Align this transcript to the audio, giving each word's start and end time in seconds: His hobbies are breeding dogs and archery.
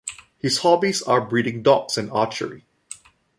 His 0.39 0.57
hobbies 0.61 1.03
are 1.03 1.21
breeding 1.21 1.61
dogs 1.61 1.95
and 1.95 2.09
archery. 2.11 2.65